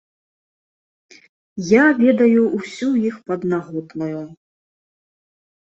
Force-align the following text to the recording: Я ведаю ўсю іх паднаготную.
Я 1.73 1.83
ведаю 2.01 2.41
ўсю 2.57 2.89
іх 3.11 3.15
паднаготную. 3.29 4.21